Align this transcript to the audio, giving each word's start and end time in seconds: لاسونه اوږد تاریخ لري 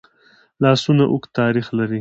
لاسونه 0.63 1.03
اوږد 1.11 1.31
تاریخ 1.39 1.67
لري 1.77 1.89